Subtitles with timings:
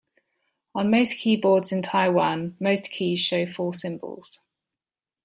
[0.73, 4.39] On most keyboards in Taiwan, most keys show four symbols.